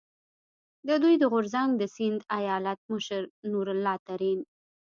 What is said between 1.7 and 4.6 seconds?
د سیند ایالت مشر نور الله ترین،